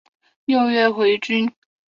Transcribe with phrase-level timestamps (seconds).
[0.45, 1.47] 六月回军。